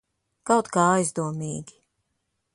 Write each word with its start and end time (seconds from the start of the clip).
Kaut 0.49 0.71
kā 0.77 0.85
aizdomīgi. 0.95 1.81